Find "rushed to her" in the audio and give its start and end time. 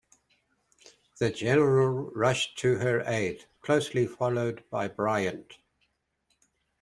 2.15-3.01